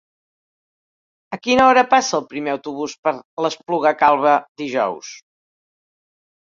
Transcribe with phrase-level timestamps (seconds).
[1.37, 3.15] A quina hora passa el primer autobús per
[3.45, 4.35] l'Espluga Calba
[4.65, 5.15] dijous?